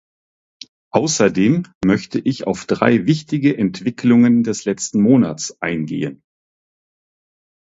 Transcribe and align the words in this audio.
Außerdem 0.93 1.67
möchte 1.85 2.17
ich 2.17 2.47
auf 2.47 2.65
drei 2.65 3.05
wichtige 3.05 3.55
Entwicklungen 3.55 4.41
des 4.43 4.65
letzten 4.65 4.99
Monats 4.99 5.61
eingehen. 5.61 6.23